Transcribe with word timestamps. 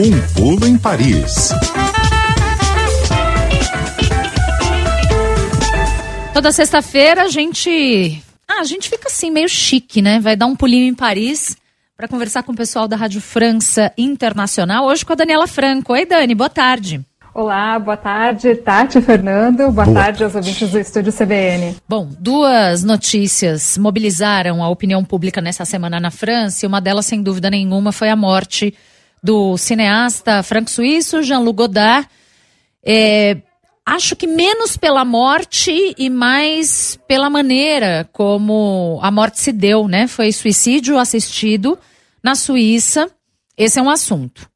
Um 0.00 0.12
pulo 0.32 0.64
em 0.64 0.78
Paris. 0.78 1.50
Toda 6.32 6.52
sexta-feira 6.52 7.22
a 7.22 7.28
gente. 7.28 8.22
Ah, 8.46 8.60
a 8.60 8.62
gente 8.62 8.88
fica 8.88 9.08
assim, 9.08 9.28
meio 9.28 9.48
chique, 9.48 10.00
né? 10.00 10.20
Vai 10.20 10.36
dar 10.36 10.46
um 10.46 10.54
pulinho 10.54 10.86
em 10.86 10.94
Paris 10.94 11.56
para 11.96 12.06
conversar 12.06 12.44
com 12.44 12.52
o 12.52 12.54
pessoal 12.54 12.86
da 12.86 12.94
Rádio 12.94 13.20
França 13.20 13.92
Internacional. 13.98 14.86
Hoje 14.86 15.04
com 15.04 15.14
a 15.14 15.16
Daniela 15.16 15.48
Franco. 15.48 15.92
Oi, 15.92 16.06
Dani, 16.06 16.32
boa 16.32 16.48
tarde. 16.48 17.04
Olá, 17.34 17.76
boa 17.76 17.96
tarde, 17.96 18.54
Tati 18.54 19.00
Fernando. 19.00 19.72
Boa, 19.72 19.84
boa 19.84 19.92
tarde 19.92 20.22
aos 20.22 20.36
ouvintes 20.36 20.70
do 20.70 20.78
Estúdio 20.78 21.12
CBN. 21.12 21.74
Bom, 21.88 22.08
duas 22.20 22.84
notícias 22.84 23.76
mobilizaram 23.76 24.62
a 24.62 24.68
opinião 24.68 25.04
pública 25.04 25.40
nessa 25.40 25.64
semana 25.64 25.98
na 25.98 26.12
França 26.12 26.64
e 26.64 26.68
uma 26.68 26.80
delas, 26.80 27.04
sem 27.04 27.20
dúvida 27.20 27.50
nenhuma, 27.50 27.90
foi 27.90 28.10
a 28.10 28.14
morte 28.14 28.72
do 29.22 29.56
cineasta 29.56 30.42
franco-suíço 30.42 31.22
Jean-Luc 31.22 31.56
Godard. 31.56 32.08
É, 32.84 33.38
acho 33.84 34.14
que 34.14 34.26
menos 34.26 34.76
pela 34.76 35.04
morte 35.04 35.94
e 35.96 36.10
mais 36.10 36.98
pela 37.08 37.30
maneira 37.30 38.08
como 38.12 38.98
a 39.02 39.10
morte 39.10 39.40
se 39.40 39.52
deu, 39.52 39.88
né? 39.88 40.06
Foi 40.06 40.30
suicídio 40.32 40.98
assistido 40.98 41.78
na 42.22 42.34
Suíça. 42.34 43.10
Esse 43.56 43.78
é 43.78 43.82
um 43.82 43.90
assunto. 43.90 44.48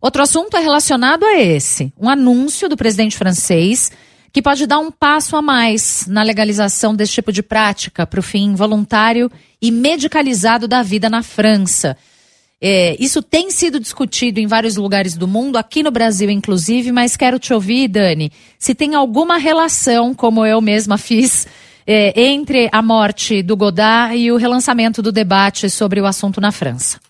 Outro 0.00 0.22
assunto 0.22 0.56
é 0.56 0.60
relacionado 0.60 1.24
a 1.24 1.38
esse, 1.38 1.92
um 2.00 2.08
anúncio 2.08 2.68
do 2.68 2.76
presidente 2.76 3.16
francês 3.16 3.90
que 4.32 4.40
pode 4.40 4.66
dar 4.66 4.78
um 4.78 4.90
passo 4.90 5.36
a 5.36 5.42
mais 5.42 6.06
na 6.06 6.22
legalização 6.22 6.94
desse 6.94 7.12
tipo 7.12 7.32
de 7.32 7.42
prática 7.42 8.06
para 8.06 8.20
o 8.20 8.22
fim 8.22 8.54
voluntário 8.54 9.30
e 9.60 9.70
medicalizado 9.70 10.68
da 10.68 10.82
vida 10.82 11.10
na 11.10 11.22
França. 11.22 11.96
É, 12.62 12.94
isso 13.00 13.22
tem 13.22 13.50
sido 13.50 13.80
discutido 13.80 14.38
em 14.38 14.46
vários 14.46 14.76
lugares 14.76 15.16
do 15.16 15.26
mundo, 15.26 15.56
aqui 15.56 15.82
no 15.82 15.90
Brasil 15.90 16.28
inclusive, 16.28 16.92
mas 16.92 17.16
quero 17.16 17.38
te 17.38 17.54
ouvir, 17.54 17.88
Dani, 17.88 18.30
se 18.58 18.74
tem 18.74 18.94
alguma 18.94 19.38
relação, 19.38 20.14
como 20.14 20.44
eu 20.44 20.60
mesma 20.60 20.98
fiz, 20.98 21.46
é, 21.86 22.12
entre 22.20 22.68
a 22.70 22.82
morte 22.82 23.42
do 23.42 23.56
Godard 23.56 24.14
e 24.14 24.30
o 24.30 24.36
relançamento 24.36 25.00
do 25.00 25.10
debate 25.10 25.70
sobre 25.70 26.02
o 26.02 26.06
assunto 26.06 26.38
na 26.38 26.52
França. 26.52 27.00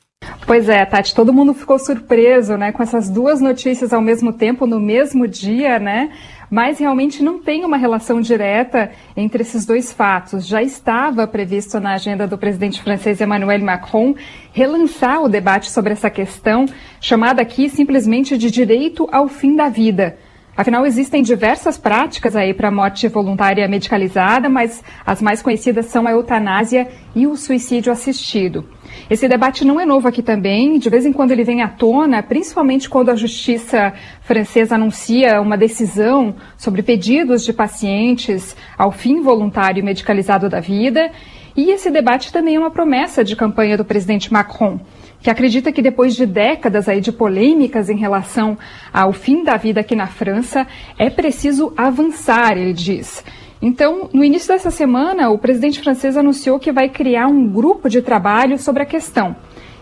Pois 0.46 0.68
é, 0.68 0.84
Tati, 0.84 1.14
todo 1.14 1.32
mundo 1.32 1.52
ficou 1.52 1.78
surpreso, 1.78 2.56
né, 2.56 2.70
com 2.72 2.82
essas 2.82 3.08
duas 3.10 3.40
notícias 3.40 3.92
ao 3.92 4.00
mesmo 4.00 4.32
tempo, 4.32 4.66
no 4.66 4.78
mesmo 4.78 5.26
dia, 5.26 5.78
né? 5.78 6.10
Mas 6.50 6.80
realmente 6.80 7.22
não 7.22 7.38
tem 7.38 7.64
uma 7.64 7.76
relação 7.76 8.20
direta 8.20 8.90
entre 9.16 9.42
esses 9.42 9.64
dois 9.64 9.92
fatos. 9.92 10.44
Já 10.46 10.60
estava 10.60 11.26
previsto 11.26 11.78
na 11.78 11.94
agenda 11.94 12.26
do 12.26 12.36
presidente 12.36 12.82
francês 12.82 13.20
Emmanuel 13.20 13.60
Macron 13.60 14.14
relançar 14.52 15.22
o 15.22 15.28
debate 15.28 15.70
sobre 15.70 15.92
essa 15.92 16.10
questão, 16.10 16.66
chamada 17.00 17.40
aqui 17.40 17.68
simplesmente 17.68 18.36
de 18.36 18.50
direito 18.50 19.08
ao 19.12 19.28
fim 19.28 19.54
da 19.54 19.68
vida. 19.68 20.18
Afinal, 20.56 20.84
existem 20.84 21.22
diversas 21.22 21.78
práticas 21.78 22.36
aí 22.36 22.52
para 22.52 22.70
morte 22.70 23.08
voluntária 23.08 23.66
medicalizada, 23.68 24.48
mas 24.48 24.82
as 25.06 25.22
mais 25.22 25.40
conhecidas 25.40 25.86
são 25.86 26.06
a 26.06 26.10
eutanásia 26.10 26.88
e 27.14 27.26
o 27.26 27.36
suicídio 27.36 27.92
assistido. 27.92 28.68
Esse 29.08 29.26
debate 29.28 29.64
não 29.64 29.80
é 29.80 29.86
novo 29.86 30.08
aqui 30.08 30.22
também, 30.22 30.78
de 30.78 30.90
vez 30.90 31.06
em 31.06 31.12
quando 31.12 31.30
ele 31.30 31.44
vem 31.44 31.62
à 31.62 31.68
tona, 31.68 32.22
principalmente 32.22 32.90
quando 32.90 33.10
a 33.10 33.16
justiça 33.16 33.92
francesa 34.22 34.74
anuncia 34.74 35.40
uma 35.40 35.56
decisão 35.56 36.34
sobre 36.56 36.82
pedidos 36.82 37.44
de 37.44 37.52
pacientes 37.52 38.56
ao 38.76 38.90
fim 38.92 39.20
voluntário 39.20 39.84
medicalizado 39.84 40.48
da 40.48 40.60
vida. 40.60 41.10
E 41.56 41.70
esse 41.70 41.90
debate 41.90 42.32
também 42.32 42.56
é 42.56 42.58
uma 42.58 42.70
promessa 42.70 43.24
de 43.24 43.34
campanha 43.34 43.76
do 43.76 43.84
presidente 43.84 44.32
Macron 44.32 44.80
que 45.20 45.30
acredita 45.30 45.72
que 45.72 45.82
depois 45.82 46.14
de 46.14 46.26
décadas 46.26 46.88
aí 46.88 47.00
de 47.00 47.12
polêmicas 47.12 47.90
em 47.90 47.96
relação 47.96 48.56
ao 48.92 49.12
fim 49.12 49.44
da 49.44 49.56
vida 49.56 49.80
aqui 49.80 49.94
na 49.94 50.06
França, 50.06 50.66
é 50.98 51.10
preciso 51.10 51.72
avançar, 51.76 52.56
ele 52.56 52.72
diz. 52.72 53.22
Então, 53.62 54.08
no 54.12 54.24
início 54.24 54.48
dessa 54.48 54.70
semana, 54.70 55.28
o 55.28 55.38
presidente 55.38 55.80
francês 55.80 56.16
anunciou 56.16 56.58
que 56.58 56.72
vai 56.72 56.88
criar 56.88 57.26
um 57.26 57.46
grupo 57.46 57.90
de 57.90 58.00
trabalho 58.00 58.58
sobre 58.58 58.82
a 58.82 58.86
questão. 58.86 59.36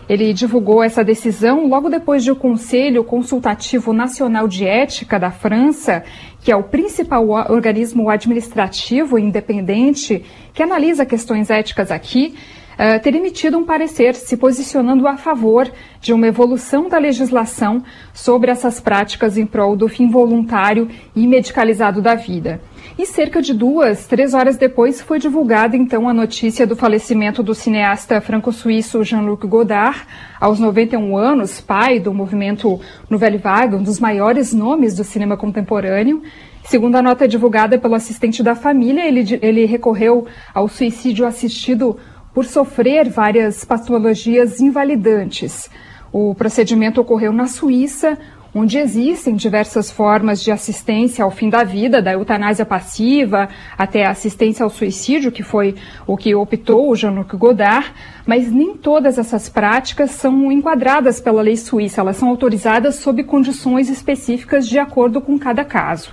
Ele 0.09 0.33
divulgou 0.33 0.83
essa 0.83 1.03
decisão 1.03 1.67
logo 1.67 1.87
depois 1.87 2.23
de 2.23 2.31
o 2.31 2.35
Conselho 2.35 3.03
Consultativo 3.03 3.93
Nacional 3.93 4.47
de 4.47 4.65
Ética 4.65 5.19
da 5.19 5.29
França, 5.29 6.03
que 6.41 6.51
é 6.51 6.55
o 6.55 6.63
principal 6.63 7.29
organismo 7.29 8.09
administrativo 8.09 9.19
independente 9.19 10.25
que 10.51 10.63
analisa 10.63 11.05
questões 11.05 11.49
éticas 11.51 11.91
aqui, 11.91 12.35
uh, 12.79 13.01
ter 13.03 13.13
emitido 13.13 13.57
um 13.57 13.65
parecer 13.65 14.15
se 14.15 14.37
posicionando 14.37 15.05
a 15.05 15.17
favor 15.17 15.69
de 15.99 16.13
uma 16.13 16.27
evolução 16.27 16.87
da 16.87 16.97
legislação 16.97 17.83
sobre 18.13 18.49
essas 18.49 18.79
práticas 18.79 19.37
em 19.37 19.45
prol 19.45 19.75
do 19.75 19.89
fim 19.89 20.09
voluntário 20.09 20.87
e 21.13 21.27
medicalizado 21.27 22.01
da 22.01 22.15
vida. 22.15 22.61
E 22.97 23.05
cerca 23.05 23.41
de 23.41 23.53
duas, 23.53 24.07
três 24.07 24.33
horas 24.33 24.57
depois 24.57 25.01
foi 25.01 25.19
divulgada 25.19 25.75
então 25.75 26.07
a 26.07 26.13
notícia 26.13 26.65
do 26.65 26.75
falecimento 26.75 27.43
do 27.43 27.53
cineasta 27.53 28.19
franco-suíço 28.21 29.03
Jean-Luc 29.03 29.45
Godard, 29.45 30.01
aos 30.39 30.59
91 30.59 31.17
anos, 31.17 31.59
pai 31.59 31.99
do 31.99 32.13
movimento 32.13 32.79
Nouvelle 33.09 33.37
Vague, 33.37 33.75
um 33.75 33.83
dos 33.83 33.99
maiores 33.99 34.53
nomes 34.53 34.95
do 34.95 35.03
cinema 35.03 35.35
contemporâneo. 35.35 36.21
Segundo 36.63 36.95
a 36.95 37.01
nota 37.01 37.27
divulgada 37.27 37.79
pelo 37.79 37.95
assistente 37.95 38.43
da 38.43 38.53
família, 38.53 39.07
ele, 39.07 39.39
ele 39.41 39.65
recorreu 39.65 40.27
ao 40.53 40.67
suicídio 40.67 41.25
assistido 41.25 41.97
por 42.33 42.45
sofrer 42.45 43.09
várias 43.09 43.65
patologias 43.65 44.59
invalidantes. 44.59 45.69
O 46.11 46.33
procedimento 46.33 46.99
ocorreu 46.99 47.31
na 47.31 47.47
Suíça, 47.47 48.17
onde 48.53 48.77
existem 48.77 49.35
diversas 49.35 49.91
formas 49.91 50.41
de 50.41 50.51
assistência 50.51 51.23
ao 51.23 51.31
fim 51.31 51.49
da 51.49 51.63
vida, 51.63 52.01
da 52.01 52.13
eutanásia 52.13 52.65
passiva 52.65 53.47
até 53.77 54.05
a 54.05 54.11
assistência 54.11 54.63
ao 54.63 54.69
suicídio, 54.69 55.31
que 55.31 55.43
foi 55.43 55.75
o 56.07 56.17
que 56.17 56.33
optou 56.33 56.89
o 56.89 56.95
Jean-Luc 56.95 57.35
Godard, 57.37 57.91
mas 58.25 58.51
nem 58.51 58.75
todas 58.75 59.17
essas 59.17 59.49
práticas 59.49 60.11
são 60.11 60.51
enquadradas 60.51 61.21
pela 61.21 61.41
lei 61.41 61.57
suíça, 61.57 62.01
elas 62.01 62.17
são 62.17 62.29
autorizadas 62.29 62.95
sob 62.95 63.23
condições 63.23 63.89
específicas 63.89 64.67
de 64.67 64.79
acordo 64.79 65.21
com 65.21 65.37
cada 65.37 65.63
caso. 65.63 66.11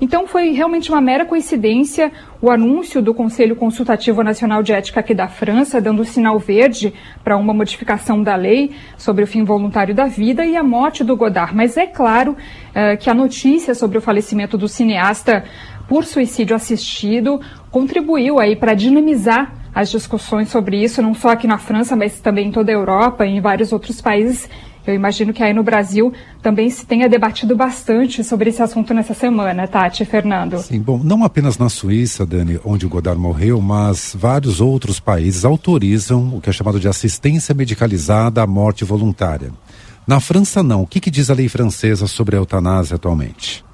Então 0.00 0.26
foi 0.26 0.50
realmente 0.50 0.90
uma 0.90 1.00
mera 1.00 1.24
coincidência 1.24 2.12
o 2.40 2.50
anúncio 2.50 3.00
do 3.00 3.14
Conselho 3.14 3.56
Consultativo 3.56 4.22
Nacional 4.22 4.62
de 4.62 4.72
Ética 4.72 5.00
aqui 5.00 5.14
da 5.14 5.26
França, 5.26 5.80
dando 5.80 6.04
sinal 6.04 6.38
verde 6.38 6.92
para 7.24 7.36
uma 7.36 7.54
modificação 7.54 8.22
da 8.22 8.36
lei 8.36 8.72
sobre 8.98 9.24
o 9.24 9.26
fim 9.26 9.42
voluntário 9.42 9.94
da 9.94 10.04
vida 10.04 10.44
e 10.44 10.56
a 10.56 10.62
morte 10.62 11.02
do 11.02 11.16
Godard. 11.16 11.54
Mas 11.54 11.76
é 11.76 11.86
claro 11.86 12.36
eh, 12.74 12.96
que 12.96 13.08
a 13.08 13.14
notícia 13.14 13.74
sobre 13.74 13.96
o 13.96 14.00
falecimento 14.00 14.58
do 14.58 14.68
cineasta 14.68 15.44
por 15.88 16.04
suicídio 16.04 16.54
assistido 16.54 17.40
contribuiu 17.70 18.38
aí 18.38 18.54
para 18.54 18.74
dinamizar 18.74 19.52
as 19.74 19.90
discussões 19.90 20.48
sobre 20.48 20.82
isso, 20.82 21.02
não 21.02 21.14
só 21.14 21.30
aqui 21.30 21.46
na 21.46 21.58
França, 21.58 21.94
mas 21.94 22.18
também 22.20 22.48
em 22.48 22.50
toda 22.50 22.72
a 22.72 22.74
Europa 22.74 23.26
e 23.26 23.36
em 23.36 23.40
vários 23.40 23.72
outros 23.72 24.00
países 24.00 24.48
eu 24.86 24.94
imagino 24.94 25.32
que 25.32 25.42
aí 25.42 25.52
no 25.52 25.62
Brasil 25.62 26.12
também 26.42 26.70
se 26.70 26.86
tenha 26.86 27.08
debatido 27.08 27.56
bastante 27.56 28.22
sobre 28.22 28.50
esse 28.50 28.62
assunto 28.62 28.94
nessa 28.94 29.14
semana, 29.14 29.66
Tati 29.66 30.02
e 30.02 30.06
Fernando. 30.06 30.58
Sim, 30.58 30.80
bom, 30.80 30.98
não 31.02 31.24
apenas 31.24 31.58
na 31.58 31.68
Suíça, 31.68 32.24
Dani, 32.24 32.60
onde 32.64 32.86
o 32.86 32.88
Godard 32.88 33.20
morreu, 33.20 33.60
mas 33.60 34.16
vários 34.18 34.60
outros 34.60 35.00
países 35.00 35.44
autorizam 35.44 36.36
o 36.36 36.40
que 36.40 36.50
é 36.50 36.52
chamado 36.52 36.78
de 36.78 36.88
assistência 36.88 37.54
medicalizada 37.54 38.42
à 38.42 38.46
morte 38.46 38.84
voluntária. 38.84 39.50
Na 40.06 40.20
França, 40.20 40.62
não. 40.62 40.82
O 40.82 40.86
que, 40.86 41.00
que 41.00 41.10
diz 41.10 41.30
a 41.30 41.34
lei 41.34 41.48
francesa 41.48 42.06
sobre 42.06 42.36
a 42.36 42.38
eutanásia 42.38 42.94
atualmente? 42.94 43.64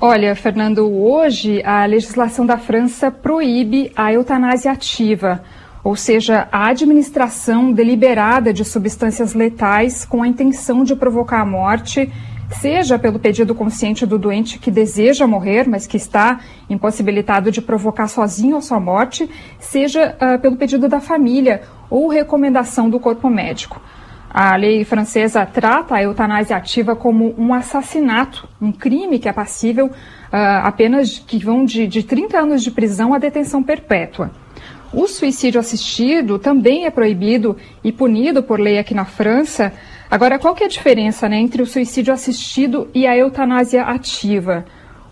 Olha, 0.00 0.34
Fernando, 0.34 0.90
hoje 0.90 1.62
a 1.62 1.84
legislação 1.84 2.46
da 2.46 2.56
França 2.56 3.10
proíbe 3.10 3.92
a 3.94 4.10
eutanásia 4.10 4.72
ativa 4.72 5.42
ou 5.82 5.96
seja, 5.96 6.48
a 6.52 6.68
administração 6.68 7.72
deliberada 7.72 8.52
de 8.52 8.64
substâncias 8.64 9.34
letais 9.34 10.04
com 10.04 10.22
a 10.22 10.28
intenção 10.28 10.84
de 10.84 10.94
provocar 10.94 11.40
a 11.40 11.46
morte, 11.46 12.10
seja 12.50 12.98
pelo 12.98 13.18
pedido 13.18 13.54
consciente 13.54 14.04
do 14.04 14.18
doente 14.18 14.58
que 14.58 14.70
deseja 14.70 15.26
morrer, 15.26 15.68
mas 15.68 15.86
que 15.86 15.96
está 15.96 16.40
impossibilitado 16.68 17.50
de 17.50 17.62
provocar 17.62 18.08
sozinho 18.08 18.56
a 18.56 18.60
sua 18.60 18.80
morte, 18.80 19.30
seja 19.58 20.16
uh, 20.16 20.38
pelo 20.38 20.56
pedido 20.56 20.88
da 20.88 21.00
família 21.00 21.62
ou 21.88 22.08
recomendação 22.08 22.90
do 22.90 23.00
corpo 23.00 23.30
médico. 23.30 23.80
A 24.32 24.54
lei 24.54 24.84
francesa 24.84 25.44
trata 25.44 25.96
a 25.96 26.02
eutanásia 26.02 26.56
ativa 26.56 26.94
como 26.94 27.34
um 27.36 27.52
assassinato, 27.52 28.48
um 28.60 28.70
crime 28.70 29.18
que 29.18 29.28
é 29.28 29.32
passível 29.32 29.86
uh, 29.86 29.92
apenas 30.62 31.18
que 31.18 31.38
vão 31.38 31.64
de, 31.64 31.86
de 31.86 32.02
30 32.02 32.38
anos 32.38 32.62
de 32.62 32.70
prisão 32.70 33.12
a 33.12 33.18
detenção 33.18 33.62
perpétua. 33.62 34.30
O 34.92 35.06
suicídio 35.06 35.60
assistido 35.60 36.36
também 36.36 36.84
é 36.84 36.90
proibido 36.90 37.56
e 37.82 37.92
punido 37.92 38.42
por 38.42 38.58
lei 38.58 38.76
aqui 38.76 38.92
na 38.92 39.04
França. 39.04 39.72
Agora, 40.10 40.36
qual 40.36 40.52
que 40.52 40.64
é 40.64 40.66
a 40.66 40.70
diferença 40.70 41.28
né, 41.28 41.38
entre 41.38 41.62
o 41.62 41.66
suicídio 41.66 42.12
assistido 42.12 42.88
e 42.92 43.06
a 43.06 43.16
eutanásia 43.16 43.84
ativa? 43.84 44.64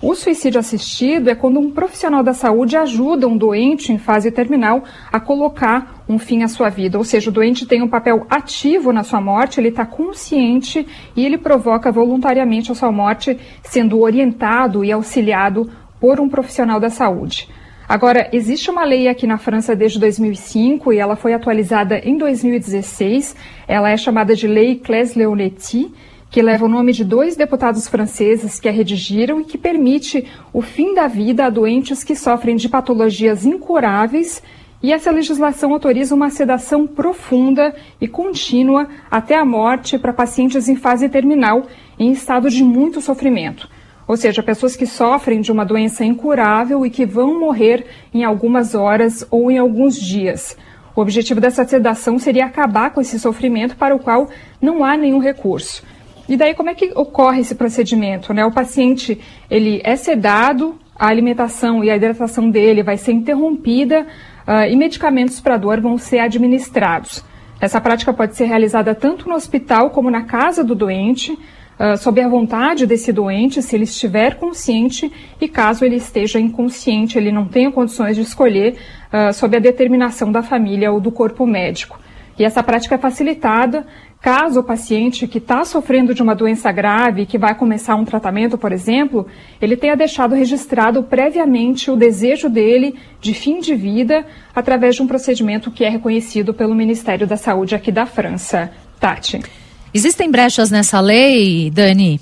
O 0.02 0.16
suicídio 0.16 0.58
assistido 0.58 1.30
é 1.30 1.34
quando 1.36 1.60
um 1.60 1.70
profissional 1.70 2.24
da 2.24 2.32
saúde 2.32 2.76
ajuda 2.76 3.28
um 3.28 3.36
doente 3.36 3.92
em 3.92 3.98
fase 3.98 4.32
terminal 4.32 4.82
a 5.12 5.20
colocar 5.20 6.04
um 6.08 6.18
fim 6.18 6.42
à 6.42 6.48
sua 6.48 6.68
vida. 6.68 6.98
Ou 6.98 7.04
seja, 7.04 7.30
o 7.30 7.32
doente 7.32 7.64
tem 7.64 7.80
um 7.80 7.88
papel 7.88 8.26
ativo 8.28 8.92
na 8.92 9.04
sua 9.04 9.20
morte, 9.20 9.60
ele 9.60 9.68
está 9.68 9.86
consciente 9.86 10.84
e 11.14 11.24
ele 11.24 11.38
provoca 11.38 11.92
voluntariamente 11.92 12.72
a 12.72 12.74
sua 12.74 12.90
morte, 12.90 13.38
sendo 13.62 14.00
orientado 14.00 14.84
e 14.84 14.90
auxiliado 14.90 15.70
por 16.00 16.18
um 16.18 16.28
profissional 16.28 16.80
da 16.80 16.90
saúde. 16.90 17.48
Agora, 17.88 18.28
existe 18.34 18.70
uma 18.70 18.84
lei 18.84 19.08
aqui 19.08 19.26
na 19.26 19.38
França 19.38 19.74
desde 19.74 19.98
2005 19.98 20.92
e 20.92 20.98
ela 20.98 21.16
foi 21.16 21.32
atualizada 21.32 21.98
em 21.98 22.18
2016. 22.18 23.34
Ela 23.66 23.88
é 23.88 23.96
chamada 23.96 24.36
de 24.36 24.46
Lei 24.46 24.76
Claes-Leonetti, 24.76 25.90
que 26.30 26.42
leva 26.42 26.66
o 26.66 26.68
nome 26.68 26.92
de 26.92 27.02
dois 27.02 27.34
deputados 27.34 27.88
franceses 27.88 28.60
que 28.60 28.68
a 28.68 28.72
redigiram 28.72 29.40
e 29.40 29.44
que 29.44 29.56
permite 29.56 30.26
o 30.52 30.60
fim 30.60 30.92
da 30.94 31.06
vida 31.06 31.46
a 31.46 31.50
doentes 31.50 32.04
que 32.04 32.14
sofrem 32.14 32.56
de 32.56 32.68
patologias 32.68 33.46
incuráveis. 33.46 34.42
E 34.82 34.92
essa 34.92 35.10
legislação 35.10 35.72
autoriza 35.72 36.14
uma 36.14 36.28
sedação 36.28 36.86
profunda 36.86 37.74
e 37.98 38.06
contínua 38.06 38.86
até 39.10 39.34
a 39.34 39.46
morte 39.46 39.98
para 39.98 40.12
pacientes 40.12 40.68
em 40.68 40.76
fase 40.76 41.08
terminal, 41.08 41.66
em 41.98 42.12
estado 42.12 42.50
de 42.50 42.62
muito 42.62 43.00
sofrimento 43.00 43.66
ou 44.08 44.16
seja, 44.16 44.42
pessoas 44.42 44.74
que 44.74 44.86
sofrem 44.86 45.42
de 45.42 45.52
uma 45.52 45.66
doença 45.66 46.02
incurável 46.02 46.86
e 46.86 46.88
que 46.88 47.04
vão 47.04 47.38
morrer 47.38 47.84
em 48.12 48.24
algumas 48.24 48.74
horas 48.74 49.26
ou 49.30 49.50
em 49.50 49.58
alguns 49.58 50.00
dias. 50.00 50.56
O 50.96 51.02
objetivo 51.02 51.40
dessa 51.40 51.64
sedação 51.64 52.18
seria 52.18 52.46
acabar 52.46 52.90
com 52.90 53.02
esse 53.02 53.20
sofrimento 53.20 53.76
para 53.76 53.94
o 53.94 53.98
qual 53.98 54.28
não 54.60 54.82
há 54.82 54.96
nenhum 54.96 55.18
recurso. 55.18 55.82
E 56.26 56.36
daí 56.36 56.54
como 56.54 56.70
é 56.70 56.74
que 56.74 56.90
ocorre 56.94 57.40
esse 57.40 57.54
procedimento? 57.54 58.32
Né? 58.32 58.44
O 58.44 58.50
paciente 58.50 59.20
ele 59.50 59.80
é 59.84 59.94
sedado, 59.94 60.78
a 60.98 61.06
alimentação 61.06 61.84
e 61.84 61.90
a 61.90 61.96
hidratação 61.96 62.50
dele 62.50 62.82
vai 62.82 62.96
ser 62.96 63.12
interrompida 63.12 64.06
uh, 64.46 64.68
e 64.68 64.74
medicamentos 64.74 65.38
para 65.38 65.56
dor 65.58 65.80
vão 65.80 65.98
ser 65.98 66.18
administrados. 66.18 67.22
Essa 67.60 67.80
prática 67.80 68.12
pode 68.12 68.36
ser 68.36 68.46
realizada 68.46 68.94
tanto 68.94 69.28
no 69.28 69.34
hospital 69.34 69.90
como 69.90 70.10
na 70.10 70.22
casa 70.22 70.64
do 70.64 70.74
doente, 70.74 71.38
uh, 71.78 71.96
sob 71.96 72.20
a 72.20 72.28
vontade 72.28 72.86
desse 72.86 73.12
doente, 73.12 73.62
se 73.62 73.76
ele 73.76 73.84
estiver 73.84 74.36
consciente 74.36 75.10
e 75.40 75.48
caso 75.48 75.84
ele 75.84 75.96
esteja 75.96 76.40
inconsciente, 76.40 77.18
ele 77.18 77.32
não 77.32 77.46
tenha 77.46 77.70
condições 77.70 78.16
de 78.16 78.22
escolher, 78.22 78.76
uh, 79.12 79.32
sob 79.32 79.56
a 79.56 79.60
determinação 79.60 80.30
da 80.32 80.42
família 80.42 80.92
ou 80.92 81.00
do 81.00 81.10
corpo 81.10 81.46
médico. 81.46 81.98
E 82.38 82.44
essa 82.44 82.62
prática 82.62 82.94
é 82.94 82.98
facilitada 82.98 83.84
caso 84.20 84.60
o 84.60 84.64
paciente 84.64 85.26
que 85.26 85.38
está 85.38 85.64
sofrendo 85.64 86.12
de 86.12 86.22
uma 86.22 86.34
doença 86.34 86.70
grave, 86.72 87.26
que 87.26 87.38
vai 87.38 87.54
começar 87.54 87.94
um 87.94 88.04
tratamento, 88.04 88.58
por 88.58 88.72
exemplo, 88.72 89.26
ele 89.60 89.76
tenha 89.76 89.96
deixado 89.96 90.34
registrado 90.34 91.02
previamente 91.02 91.90
o 91.90 91.96
desejo 91.96 92.48
dele 92.48 92.96
de 93.20 93.32
fim 93.34 93.60
de 93.60 93.74
vida 93.74 94.26
através 94.54 94.96
de 94.96 95.02
um 95.02 95.06
procedimento 95.06 95.70
que 95.70 95.84
é 95.84 95.88
reconhecido 95.88 96.52
pelo 96.52 96.74
Ministério 96.74 97.26
da 97.26 97.36
Saúde 97.36 97.74
aqui 97.74 97.92
da 97.92 98.06
França. 98.06 98.70
Tati. 98.98 99.67
Existem 99.98 100.30
brechas 100.30 100.70
nessa 100.70 101.00
lei, 101.00 101.72
Dani? 101.72 102.20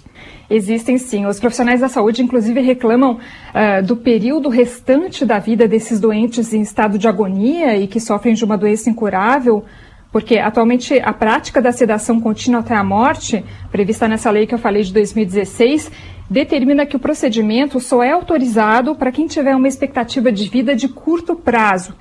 Existem 0.49 0.96
sim. 0.96 1.26
Os 1.26 1.38
profissionais 1.38 1.82
da 1.82 1.90
saúde, 1.90 2.23
inclusive, 2.23 2.58
reclamam 2.62 3.19
uh, 3.19 3.84
do 3.84 3.99
período 3.99 4.49
restante 4.49 5.26
da 5.26 5.38
vida 5.38 5.69
desses 5.69 6.00
doentes 6.00 6.55
em 6.55 6.62
estado 6.62 6.96
de 6.96 7.06
agonia 7.06 7.76
e 7.76 7.87
que 7.87 8.00
sofrem 8.00 8.32
de 8.32 8.43
uma 8.46 8.56
doença 8.56 8.88
incurável, 8.88 9.62
porque 10.11 10.38
atualmente 10.38 10.99
a 11.00 11.12
prática 11.12 11.61
da 11.61 11.70
sedação 11.70 12.19
contínua 12.19 12.61
até 12.61 12.75
a 12.75 12.82
morte, 12.82 13.44
prevista 13.70 14.08
nessa 14.08 14.31
lei 14.31 14.46
que 14.46 14.55
eu 14.55 14.58
falei 14.58 14.82
de 14.82 14.94
2016, 14.94 15.93
determina 16.31 16.87
que 16.87 16.96
o 16.96 16.99
procedimento 16.99 17.78
só 17.78 18.02
é 18.02 18.12
autorizado 18.12 18.94
para 18.94 19.12
quem 19.12 19.26
tiver 19.26 19.55
uma 19.55 19.69
expectativa 19.69 20.32
de 20.32 20.49
vida 20.49 20.75
de 20.75 20.88
curto 20.88 21.37
prazo 21.37 21.94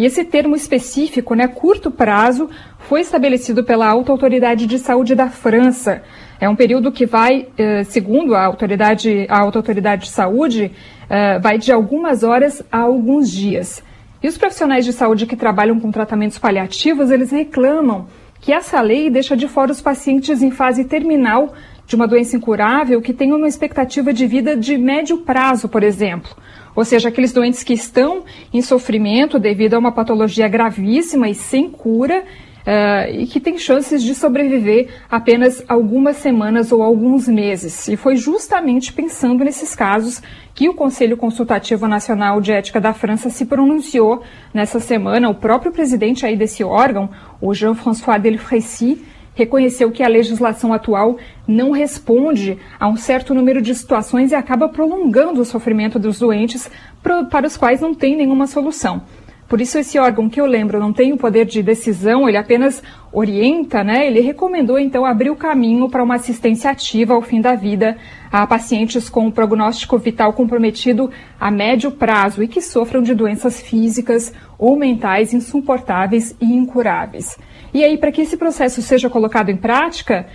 e 0.00 0.06
esse 0.06 0.24
termo 0.24 0.56
específico, 0.56 1.34
né, 1.34 1.46
curto 1.46 1.90
prazo, 1.90 2.48
foi 2.78 3.02
estabelecido 3.02 3.62
pela 3.62 3.86
Alta 3.86 4.10
Autoridade 4.10 4.66
de 4.66 4.78
Saúde 4.78 5.14
da 5.14 5.28
França. 5.28 6.02
É 6.40 6.48
um 6.48 6.56
período 6.56 6.90
que 6.90 7.04
vai, 7.04 7.48
eh, 7.58 7.84
segundo 7.84 8.34
a 8.34 8.46
autoridade, 8.46 9.26
a 9.28 9.40
Alta 9.40 9.58
Autoridade 9.58 10.04
de 10.04 10.10
Saúde, 10.10 10.72
eh, 11.10 11.38
vai 11.40 11.58
de 11.58 11.70
algumas 11.70 12.22
horas 12.22 12.62
a 12.72 12.78
alguns 12.78 13.30
dias. 13.30 13.84
E 14.22 14.26
os 14.26 14.38
profissionais 14.38 14.86
de 14.86 14.94
saúde 14.94 15.26
que 15.26 15.36
trabalham 15.36 15.78
com 15.78 15.90
tratamentos 15.90 16.38
paliativos, 16.38 17.10
eles 17.10 17.30
reclamam 17.30 18.06
que 18.40 18.54
essa 18.54 18.80
lei 18.80 19.10
deixa 19.10 19.36
de 19.36 19.46
fora 19.48 19.70
os 19.70 19.82
pacientes 19.82 20.40
em 20.40 20.50
fase 20.50 20.84
terminal 20.86 21.52
de 21.86 21.94
uma 21.94 22.08
doença 22.08 22.38
incurável 22.38 23.02
que 23.02 23.12
tenham 23.12 23.36
uma 23.36 23.48
expectativa 23.48 24.14
de 24.14 24.26
vida 24.26 24.56
de 24.56 24.78
médio 24.78 25.18
prazo, 25.18 25.68
por 25.68 25.82
exemplo 25.82 26.34
ou 26.74 26.84
seja, 26.84 27.08
aqueles 27.08 27.32
doentes 27.32 27.62
que 27.62 27.72
estão 27.72 28.24
em 28.52 28.62
sofrimento 28.62 29.38
devido 29.38 29.74
a 29.74 29.78
uma 29.78 29.92
patologia 29.92 30.48
gravíssima 30.48 31.28
e 31.28 31.34
sem 31.34 31.68
cura. 31.68 32.24
Uh, 32.60 33.22
e 33.22 33.26
que 33.26 33.40
têm 33.40 33.56
chances 33.56 34.02
de 34.02 34.14
sobreviver 34.14 34.88
apenas 35.10 35.64
algumas 35.66 36.16
semanas 36.16 36.70
ou 36.70 36.82
alguns 36.82 37.26
meses. 37.26 37.88
E 37.88 37.96
foi 37.96 38.16
justamente 38.16 38.92
pensando 38.92 39.42
nesses 39.42 39.74
casos 39.74 40.22
que 40.54 40.68
o 40.68 40.74
Conselho 40.74 41.16
Consultativo 41.16 41.88
Nacional 41.88 42.38
de 42.38 42.52
Ética 42.52 42.78
da 42.78 42.92
França 42.92 43.30
se 43.30 43.46
pronunciou 43.46 44.22
nessa 44.52 44.78
semana. 44.78 45.30
O 45.30 45.34
próprio 45.34 45.72
presidente 45.72 46.26
aí 46.26 46.36
desse 46.36 46.62
órgão, 46.62 47.08
o 47.40 47.54
Jean-François 47.54 48.20
Delfrécy, 48.20 49.02
reconheceu 49.40 49.90
que 49.90 50.02
a 50.02 50.08
legislação 50.08 50.72
atual 50.72 51.16
não 51.48 51.70
responde 51.70 52.58
a 52.78 52.88
um 52.88 52.96
certo 52.96 53.34
número 53.34 53.62
de 53.62 53.74
situações 53.74 54.32
e 54.32 54.34
acaba 54.34 54.68
prolongando 54.68 55.40
o 55.40 55.44
sofrimento 55.44 55.98
dos 55.98 56.18
doentes 56.18 56.70
para 57.02 57.46
os 57.46 57.56
quais 57.56 57.80
não 57.80 57.94
tem 57.94 58.16
nenhuma 58.16 58.46
solução. 58.46 59.02
Por 59.50 59.60
isso, 59.60 59.80
esse 59.80 59.98
órgão 59.98 60.28
que 60.28 60.40
eu 60.40 60.46
lembro 60.46 60.78
não 60.78 60.92
tem 60.92 61.12
o 61.12 61.16
poder 61.16 61.44
de 61.44 61.60
decisão, 61.60 62.28
ele 62.28 62.36
apenas 62.36 62.80
orienta, 63.12 63.82
né? 63.82 64.06
Ele 64.06 64.20
recomendou 64.20 64.78
então 64.78 65.04
abrir 65.04 65.28
o 65.28 65.34
caminho 65.34 65.88
para 65.88 66.04
uma 66.04 66.14
assistência 66.14 66.70
ativa 66.70 67.14
ao 67.14 67.20
fim 67.20 67.40
da 67.40 67.56
vida 67.56 67.98
a 68.30 68.46
pacientes 68.46 69.10
com 69.10 69.26
um 69.26 69.30
prognóstico 69.32 69.98
vital 69.98 70.32
comprometido 70.34 71.10
a 71.40 71.50
médio 71.50 71.90
prazo 71.90 72.44
e 72.44 72.46
que 72.46 72.62
sofram 72.62 73.02
de 73.02 73.12
doenças 73.12 73.60
físicas 73.60 74.32
ou 74.56 74.78
mentais 74.78 75.34
insuportáveis 75.34 76.32
e 76.40 76.44
incuráveis. 76.44 77.36
E 77.74 77.82
aí, 77.82 77.98
para 77.98 78.12
que 78.12 78.20
esse 78.20 78.36
processo 78.36 78.80
seja 78.82 79.10
colocado 79.10 79.48
em 79.48 79.56
prática, 79.56 80.26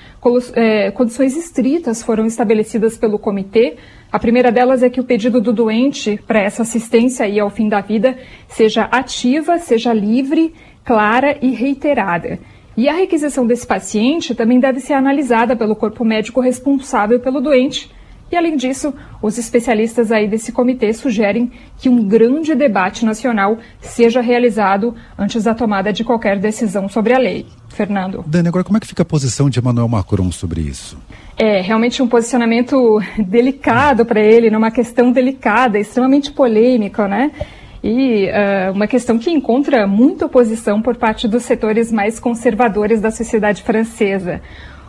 é, 0.53 0.91
condições 0.91 1.37
estritas 1.37 2.03
foram 2.03 2.25
estabelecidas 2.25 2.97
pelo 2.97 3.17
comitê. 3.17 3.77
A 4.15 4.19
primeira 4.25 4.49
delas 4.49 4.81
é 4.81 4.89
que 4.89 5.01
o 5.01 5.03
pedido 5.03 5.41
do 5.41 5.51
doente 5.51 6.17
para 6.25 6.39
essa 6.39 6.61
assistência 6.61 7.25
aí 7.25 7.37
ao 7.37 7.49
fim 7.49 7.67
da 7.67 7.81
vida 7.81 8.17
seja 8.47 8.83
ativa, 8.83 9.59
seja 9.59 9.91
livre, 9.91 10.53
clara 10.85 11.37
e 11.41 11.51
reiterada. 11.51 12.39
E 12.77 12.87
a 12.87 12.93
requisição 12.93 13.45
desse 13.45 13.67
paciente 13.67 14.33
também 14.33 14.57
deve 14.57 14.79
ser 14.79 14.93
analisada 14.93 15.53
pelo 15.53 15.75
corpo 15.75 16.05
médico 16.05 16.39
responsável 16.39 17.19
pelo 17.19 17.41
doente, 17.41 17.91
e 18.31 18.37
além 18.37 18.55
disso, 18.55 18.93
os 19.21 19.37
especialistas 19.37 20.13
aí 20.13 20.29
desse 20.29 20.53
comitê 20.53 20.93
sugerem 20.93 21.51
que 21.77 21.89
um 21.89 22.01
grande 22.07 22.55
debate 22.55 23.03
nacional 23.03 23.57
seja 23.81 24.21
realizado 24.21 24.95
antes 25.19 25.43
da 25.43 25.53
tomada 25.53 25.91
de 25.91 26.05
qualquer 26.05 26.39
decisão 26.39 26.87
sobre 26.87 27.13
a 27.13 27.17
lei. 27.17 27.45
Fernando. 27.75 28.23
Dani, 28.25 28.47
agora 28.47 28.63
como 28.63 28.77
é 28.77 28.79
que 28.79 28.87
fica 28.87 29.03
a 29.03 29.05
posição 29.05 29.49
de 29.49 29.59
Emmanuel 29.59 29.87
Macron 29.87 30.31
sobre 30.31 30.61
isso? 30.61 30.97
É 31.37 31.59
realmente 31.59 32.01
um 32.01 32.07
posicionamento 32.07 33.01
delicado 33.19 34.05
para 34.05 34.21
ele, 34.21 34.49
numa 34.49 34.71
questão 34.71 35.11
delicada, 35.11 35.77
extremamente 35.77 36.31
polêmica, 36.31 37.07
né? 37.07 37.31
E 37.83 38.27
uh, 38.27 38.71
uma 38.73 38.87
questão 38.87 39.19
que 39.19 39.29
encontra 39.29 39.85
muita 39.85 40.25
oposição 40.25 40.81
por 40.81 40.95
parte 40.95 41.27
dos 41.27 41.43
setores 41.43 41.91
mais 41.91 42.19
conservadores 42.19 43.01
da 43.01 43.11
sociedade 43.11 43.61
francesa. 43.61 44.41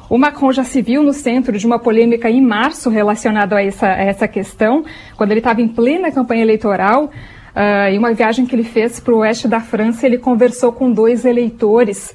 O 0.09 0.17
Macron 0.17 0.53
já 0.53 0.63
se 0.63 0.81
viu 0.81 1.03
no 1.03 1.13
centro 1.13 1.59
de 1.59 1.67
uma 1.67 1.81
polêmica 1.81 2.31
em 2.31 2.41
março 2.41 2.89
relacionada 2.89 3.57
a 3.57 3.63
essa, 3.63 3.89
a 3.89 4.03
essa 4.03 4.29
questão, 4.29 4.85
quando 5.17 5.33
ele 5.33 5.41
estava 5.41 5.61
em 5.61 5.69
plena 5.69 6.13
campanha 6.13 6.43
eleitoral. 6.43 7.07
Uh, 7.07 7.91
em 7.91 7.99
uma 7.99 8.15
viagem 8.15 8.47
que 8.47 8.55
ele 8.55 8.63
fez 8.63 9.01
para 9.01 9.15
o 9.15 9.19
oeste 9.19 9.49
da 9.49 9.61
França, 9.61 10.07
ele 10.07 10.19
conversou 10.19 10.71
com 10.73 10.93
dois 10.93 11.25
eleitores 11.25 12.15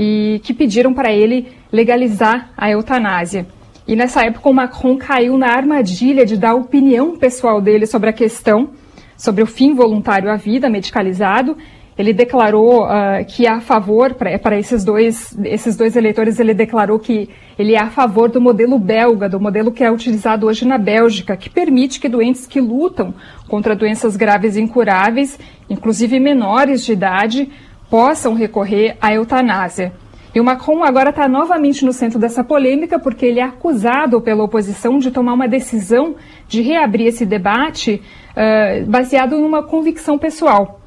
e 0.00 0.40
que 0.44 0.54
pediram 0.54 0.94
para 0.94 1.12
ele 1.12 1.48
legalizar 1.72 2.52
a 2.56 2.70
eutanásia. 2.70 3.44
E 3.84 3.96
nessa 3.96 4.24
época 4.24 4.48
o 4.48 4.54
Macron 4.54 4.96
caiu 4.96 5.36
na 5.36 5.48
armadilha 5.48 6.24
de 6.24 6.36
dar 6.36 6.54
opinião 6.54 7.16
pessoal 7.16 7.60
dele 7.60 7.84
sobre 7.84 8.08
a 8.08 8.12
questão, 8.12 8.70
sobre 9.16 9.42
o 9.42 9.46
fim 9.46 9.74
voluntário 9.74 10.30
à 10.30 10.36
vida 10.36 10.70
medicalizado, 10.70 11.56
ele 11.98 12.12
declarou 12.12 12.84
uh, 12.84 13.24
que 13.26 13.44
é 13.44 13.50
a 13.50 13.60
favor, 13.60 14.14
para 14.14 14.56
esses 14.56 14.84
dois, 14.84 15.36
esses 15.42 15.76
dois 15.76 15.96
eleitores, 15.96 16.38
ele 16.38 16.54
declarou 16.54 16.96
que 16.96 17.28
ele 17.58 17.74
é 17.74 17.80
a 17.80 17.90
favor 17.90 18.30
do 18.30 18.40
modelo 18.40 18.78
belga, 18.78 19.28
do 19.28 19.40
modelo 19.40 19.72
que 19.72 19.82
é 19.82 19.90
utilizado 19.90 20.46
hoje 20.46 20.64
na 20.64 20.78
Bélgica, 20.78 21.36
que 21.36 21.50
permite 21.50 21.98
que 21.98 22.08
doentes 22.08 22.46
que 22.46 22.60
lutam 22.60 23.12
contra 23.48 23.74
doenças 23.74 24.14
graves 24.14 24.54
e 24.54 24.60
incuráveis, 24.60 25.40
inclusive 25.68 26.20
menores 26.20 26.84
de 26.84 26.92
idade, 26.92 27.50
possam 27.90 28.34
recorrer 28.34 28.96
à 29.00 29.12
eutanásia. 29.12 29.92
E 30.34 30.40
o 30.40 30.44
Macron 30.44 30.84
agora 30.84 31.10
está 31.10 31.26
novamente 31.26 31.84
no 31.84 31.92
centro 31.92 32.18
dessa 32.18 32.44
polêmica 32.44 32.98
porque 32.98 33.26
ele 33.26 33.40
é 33.40 33.42
acusado 33.42 34.20
pela 34.20 34.44
oposição 34.44 34.98
de 34.98 35.10
tomar 35.10 35.32
uma 35.32 35.48
decisão 35.48 36.16
de 36.46 36.60
reabrir 36.60 37.06
esse 37.06 37.24
debate 37.24 38.02
uh, 38.36 38.86
baseado 38.86 39.34
em 39.34 39.42
uma 39.42 39.62
convicção 39.62 40.18
pessoal. 40.18 40.78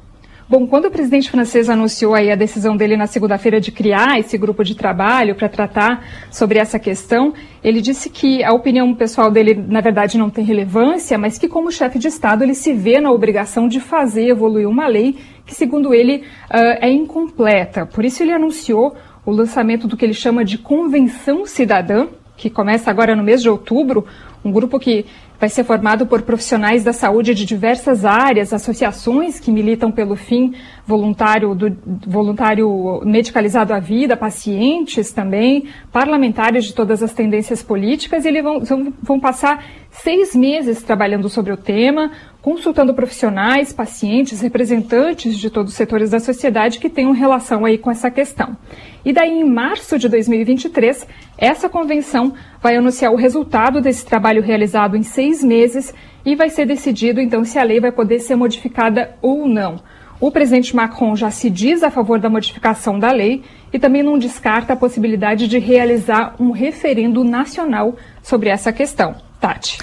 Bom, 0.48 0.66
quando 0.66 0.84
o 0.84 0.90
presidente 0.90 1.30
francês 1.30 1.70
anunciou 1.70 2.14
aí 2.14 2.30
a 2.30 2.34
decisão 2.34 2.76
dele 2.76 2.94
na 2.94 3.06
segunda-feira 3.06 3.58
de 3.58 3.72
criar 3.72 4.20
esse 4.20 4.36
grupo 4.36 4.62
de 4.62 4.74
trabalho 4.74 5.34
para 5.34 5.48
tratar 5.48 6.04
sobre 6.30 6.58
essa 6.58 6.78
questão, 6.78 7.32
ele 7.64 7.80
disse 7.80 8.10
que 8.10 8.44
a 8.44 8.52
opinião 8.52 8.94
pessoal 8.94 9.30
dele, 9.30 9.54
na 9.54 9.80
verdade, 9.80 10.18
não 10.18 10.28
tem 10.28 10.44
relevância, 10.44 11.16
mas 11.16 11.38
que, 11.38 11.48
como 11.48 11.72
chefe 11.72 11.98
de 11.98 12.08
Estado, 12.08 12.44
ele 12.44 12.54
se 12.54 12.74
vê 12.74 13.00
na 13.00 13.10
obrigação 13.10 13.66
de 13.66 13.80
fazer 13.80 14.28
evoluir 14.28 14.68
uma 14.68 14.86
lei 14.86 15.16
que, 15.52 15.54
segundo 15.54 15.92
ele, 15.92 16.24
uh, 16.50 16.78
é 16.80 16.90
incompleta. 16.90 17.84
Por 17.84 18.04
isso, 18.04 18.22
ele 18.22 18.32
anunciou 18.32 18.96
o 19.24 19.30
lançamento 19.30 19.86
do 19.86 19.96
que 19.96 20.04
ele 20.04 20.14
chama 20.14 20.44
de 20.44 20.56
Convenção 20.56 21.46
Cidadã, 21.46 22.08
que 22.36 22.48
começa 22.48 22.90
agora 22.90 23.14
no 23.14 23.22
mês 23.22 23.42
de 23.42 23.50
outubro, 23.50 24.06
um 24.42 24.50
grupo 24.50 24.80
que 24.80 25.04
vai 25.38 25.48
ser 25.48 25.62
formado 25.62 26.06
por 26.06 26.22
profissionais 26.22 26.82
da 26.82 26.92
saúde 26.92 27.34
de 27.34 27.44
diversas 27.44 28.04
áreas, 28.04 28.52
associações 28.52 29.38
que 29.38 29.50
militam 29.50 29.92
pelo 29.92 30.16
fim 30.16 30.54
voluntário, 30.86 31.54
do, 31.54 31.76
voluntário 32.06 33.00
medicalizado 33.04 33.72
à 33.72 33.78
vida, 33.78 34.16
pacientes 34.16 35.12
também, 35.12 35.68
parlamentares 35.92 36.64
de 36.64 36.74
todas 36.74 37.02
as 37.02 37.12
tendências 37.12 37.62
políticas, 37.62 38.24
e 38.24 38.28
eles 38.28 38.42
vão, 38.42 38.60
vão, 38.60 38.92
vão 39.02 39.20
passar 39.20 39.64
seis 39.90 40.34
meses 40.34 40.82
trabalhando 40.82 41.28
sobre 41.28 41.52
o 41.52 41.56
tema, 41.56 42.10
consultando 42.40 42.94
profissionais, 42.94 43.72
pacientes, 43.72 44.40
representantes 44.40 45.38
de 45.38 45.48
todos 45.48 45.72
os 45.72 45.76
setores 45.76 46.10
da 46.10 46.18
sociedade 46.18 46.80
que 46.80 46.90
tenham 46.90 47.12
relação 47.12 47.64
aí 47.64 47.78
com 47.78 47.90
essa 47.90 48.10
questão. 48.10 48.56
E 49.04 49.12
daí, 49.12 49.40
em 49.40 49.44
março 49.44 49.98
de 49.98 50.08
2023, 50.08 51.06
essa 51.38 51.68
convenção 51.68 52.32
vai 52.60 52.76
anunciar 52.76 53.12
o 53.12 53.16
resultado 53.16 53.80
desse 53.80 54.04
trabalho 54.04 54.42
realizado 54.42 54.96
em 54.96 55.02
seis 55.02 55.42
meses 55.44 55.94
e 56.24 56.34
vai 56.34 56.48
ser 56.48 56.66
decidido, 56.66 57.20
então, 57.20 57.44
se 57.44 57.58
a 57.58 57.62
lei 57.62 57.80
vai 57.80 57.92
poder 57.92 58.18
ser 58.20 58.36
modificada 58.36 59.16
ou 59.20 59.46
não. 59.46 59.80
O 60.22 60.30
presidente 60.30 60.76
Macron 60.76 61.16
já 61.16 61.32
se 61.32 61.50
diz 61.50 61.82
a 61.82 61.90
favor 61.90 62.20
da 62.20 62.30
modificação 62.30 62.96
da 62.96 63.10
lei 63.10 63.42
e 63.72 63.78
também 63.78 64.04
não 64.04 64.16
descarta 64.16 64.72
a 64.72 64.76
possibilidade 64.76 65.48
de 65.48 65.58
realizar 65.58 66.36
um 66.38 66.52
referendo 66.52 67.24
nacional 67.24 67.96
sobre 68.22 68.48
essa 68.48 68.72
questão. 68.72 69.16
Tati. 69.40 69.78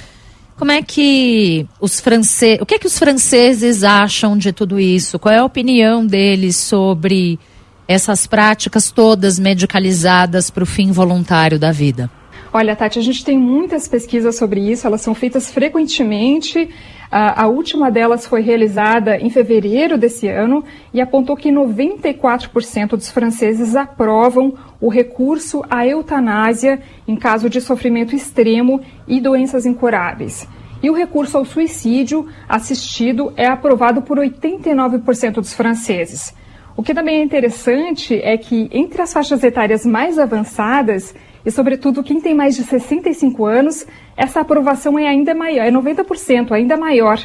Como 0.55 0.72
é 0.72 0.81
que 0.81 1.67
os 1.81 2.00
franceses, 2.00 2.62
o 2.62 2.65
que 2.65 2.75
é 2.75 2.79
que 2.79 2.88
os 2.88 2.98
franceses 2.98 3.84
acham 3.84 4.38
de 4.38 4.53
tudo 4.53 4.79
isso? 4.79 5.19
Qual 5.19 5.36
é 5.36 5.39
a 5.39 5.43
opinião 5.43 6.08
deles 6.08 6.55
sobre 6.55 7.38
essas 7.86 8.25
práticas 8.25 8.91
todas 8.91 9.38
medicalizadas 9.38 10.50
para 10.50 10.63
o 10.63 10.65
fim 10.65 10.93
voluntário 10.93 11.60
da 11.60 11.74
vida? 11.74 12.10
Olha, 12.51 12.75
Tati, 12.75 12.98
a 12.98 13.01
gente 13.01 13.24
tem 13.24 13.38
muitas 13.38 13.88
pesquisas 13.88 14.36
sobre 14.36 14.60
isso, 14.60 14.88
elas 14.88 15.01
são 15.01 15.13
feitas 15.13 15.51
frequentemente. 15.51 16.70
A, 17.12 17.44
a, 17.44 17.48
última 17.48 17.91
delas 17.91 18.25
foi 18.25 18.41
realizada 18.41 19.18
em 19.18 19.29
fevereiro 19.29 20.00
desse 20.00 20.27
ano 20.27 20.63
e 20.91 21.00
apontou 21.00 21.36
que 21.36 21.51
94% 21.51 22.89
dos 22.89 23.12
franceses 23.12 23.75
aprovam 23.75 24.56
o 24.82 24.89
recurso 24.89 25.63
à 25.70 25.86
eutanásia 25.86 26.82
em 27.08 27.15
caso 27.15 27.50
de 27.50 27.62
sofrimento 27.62 28.15
extremo 28.15 28.82
e 29.08 29.22
doenças 29.22 29.68
incuráveis. 29.68 30.48
E 30.82 30.89
o 30.89 30.94
recurso 30.94 31.38
ao 31.38 31.46
suicídio 31.46 32.27
assistido 32.48 33.32
é 33.36 33.46
aprovado 33.46 34.01
por 34.01 34.18
89% 34.18 35.34
dos 35.34 35.53
franceses. 35.53 36.34
O 36.75 36.82
que 36.82 36.94
também 36.94 37.18
é 37.18 37.24
interessante 37.24 38.20
é 38.24 38.38
que 38.38 38.70
entre 38.72 39.01
as 39.01 39.12
faixas 39.12 39.44
etárias 39.44 39.86
mais 39.86 40.18
avançadas, 40.18 41.13
e 41.46 41.51
sobretudo 41.51 42.03
quem 42.03 42.19
tem 42.19 42.34
mais 42.34 42.55
de 42.55 42.63
65 42.63 43.46
anos, 43.46 43.86
essa 44.15 44.41
aprovação 44.41 44.98
é 45.00 45.08
ainda 45.08 45.34
maior, 45.34 45.65
é 45.65 45.72
90%, 45.72 46.51
ainda 46.51 46.77
maior. 46.77 47.19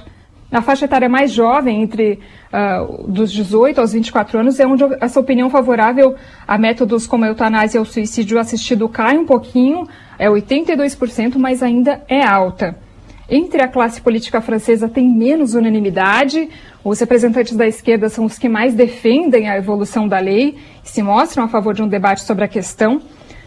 Na 0.50 0.62
faixa 0.62 0.84
etária 0.84 1.08
mais 1.08 1.32
jovem, 1.32 1.82
entre 1.82 2.20
uh, 2.52 3.10
dos 3.10 3.32
18 3.32 3.80
aos 3.80 3.92
24 3.92 4.38
anos, 4.38 4.60
é 4.60 4.66
onde 4.66 4.84
essa 5.00 5.18
opinião 5.18 5.50
favorável 5.50 6.14
a 6.46 6.56
métodos 6.56 7.06
como 7.06 7.24
a 7.24 7.28
eutanásia 7.28 7.80
ou 7.80 7.84
suicídio 7.84 8.38
assistido 8.38 8.88
cai 8.88 9.18
um 9.18 9.26
pouquinho, 9.26 9.88
é 10.16 10.28
82%, 10.28 11.36
mas 11.38 11.60
ainda 11.60 12.04
é 12.08 12.22
alta. 12.24 12.76
Entre 13.28 13.62
a 13.62 13.68
classe 13.68 14.00
política 14.00 14.40
francesa 14.40 14.88
tem 14.88 15.08
menos 15.08 15.54
unanimidade. 15.54 16.48
Os 16.84 17.00
representantes 17.00 17.56
da 17.56 17.66
esquerda 17.66 18.08
são 18.08 18.26
os 18.26 18.38
que 18.38 18.48
mais 18.48 18.74
defendem 18.74 19.48
a 19.48 19.56
evolução 19.56 20.06
da 20.06 20.18
lei 20.18 20.56
e 20.84 20.88
se 20.88 21.02
mostram 21.02 21.44
a 21.44 21.48
favor 21.48 21.74
de 21.74 21.82
um 21.82 21.88
debate 21.88 22.22
sobre 22.22 22.44
a 22.44 22.48
questão. 22.48 23.00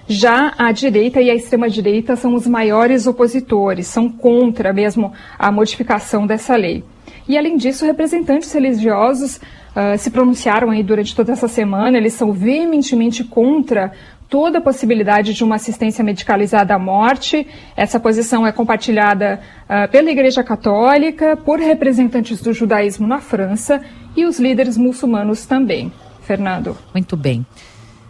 Já 0.07 0.53
a 0.57 0.71
direita 0.71 1.21
e 1.21 1.29
a 1.29 1.35
extrema-direita 1.35 2.15
são 2.15 2.33
os 2.33 2.47
maiores 2.47 3.07
opositores, 3.07 3.87
são 3.87 4.09
contra 4.09 4.71
mesmo 4.71 5.11
a 5.37 5.51
modificação 5.51 6.25
dessa 6.25 6.55
lei. 6.55 6.83
E, 7.27 7.37
além 7.37 7.57
disso, 7.57 7.85
representantes 7.85 8.51
religiosos 8.53 9.35
uh, 9.35 9.97
se 9.97 10.09
pronunciaram 10.09 10.69
aí 10.69 10.81
durante 10.81 11.13
toda 11.13 11.33
essa 11.33 11.49
semana, 11.49 11.97
eles 11.97 12.13
são 12.13 12.31
veementemente 12.31 13.21
contra 13.23 13.91
toda 14.29 14.59
a 14.59 14.61
possibilidade 14.61 15.33
de 15.33 15.43
uma 15.43 15.55
assistência 15.55 16.03
medicalizada 16.03 16.73
à 16.73 16.79
morte. 16.79 17.45
Essa 17.75 17.99
posição 17.99 18.47
é 18.47 18.51
compartilhada 18.51 19.41
uh, 19.63 19.91
pela 19.91 20.09
Igreja 20.09 20.41
Católica, 20.41 21.35
por 21.35 21.59
representantes 21.59 22.41
do 22.41 22.53
judaísmo 22.53 23.05
na 23.05 23.19
França 23.19 23.81
e 24.15 24.25
os 24.25 24.39
líderes 24.39 24.77
muçulmanos 24.77 25.45
também. 25.45 25.91
Fernando. 26.21 26.77
Muito 26.93 27.15
bem. 27.17 27.45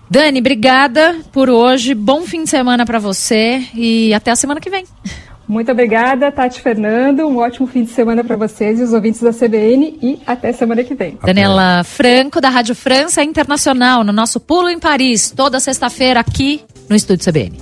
Dani, 0.09 0.39
obrigada 0.39 1.17
por 1.31 1.49
hoje. 1.49 1.93
Bom 1.93 2.21
fim 2.21 2.43
de 2.43 2.49
semana 2.49 2.85
para 2.85 2.99
você 2.99 3.63
e 3.73 4.13
até 4.13 4.31
a 4.31 4.35
semana 4.35 4.59
que 4.59 4.69
vem. 4.69 4.85
Muito 5.47 5.71
obrigada, 5.71 6.29
Tati 6.29 6.61
Fernando. 6.61 7.21
Um 7.21 7.37
ótimo 7.37 7.67
fim 7.67 7.83
de 7.83 7.91
semana 7.91 8.21
para 8.21 8.35
vocês 8.35 8.79
e 8.79 8.83
os 8.83 8.91
ouvintes 8.91 9.21
da 9.21 9.31
CBN 9.31 9.97
e 10.01 10.19
até 10.27 10.51
semana 10.51 10.83
que 10.83 10.93
vem. 10.93 11.17
Daniela 11.23 11.83
Franco, 11.85 12.41
da 12.41 12.49
Rádio 12.49 12.75
França 12.75 13.23
Internacional, 13.23 14.03
no 14.03 14.11
nosso 14.11 14.41
Pulo 14.41 14.69
em 14.69 14.79
Paris, 14.79 15.31
toda 15.31 15.59
sexta-feira 15.59 16.19
aqui 16.19 16.61
no 16.89 16.95
Estúdio 16.95 17.31
CBN. 17.31 17.53